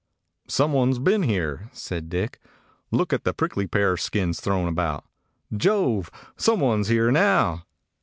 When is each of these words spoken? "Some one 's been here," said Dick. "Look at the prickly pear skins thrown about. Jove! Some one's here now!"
"Some 0.47 0.73
one 0.73 0.91
's 0.91 0.97
been 0.97 1.21
here," 1.21 1.69
said 1.73 2.09
Dick. 2.09 2.39
"Look 2.89 3.13
at 3.13 3.23
the 3.23 3.35
prickly 3.35 3.67
pear 3.67 3.97
skins 3.97 4.39
thrown 4.39 4.67
about. 4.67 5.05
Jove! 5.55 6.09
Some 6.35 6.59
one's 6.59 6.87
here 6.87 7.11
now!" 7.11 7.65